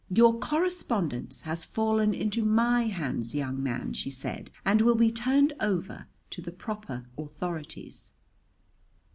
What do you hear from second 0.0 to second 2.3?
"Your correspondence has fallen